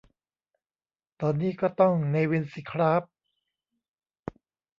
[1.21, 3.03] ตอนนี้ก็ต้อง 'เนวิน' สิคร้าบ